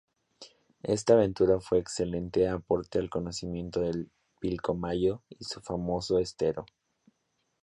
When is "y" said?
5.29-5.43